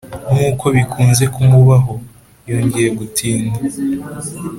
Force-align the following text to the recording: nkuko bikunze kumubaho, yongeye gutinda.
nkuko 0.33 0.65
bikunze 0.75 1.23
kumubaho, 1.33 1.93
yongeye 2.49 2.89
gutinda. 2.99 3.57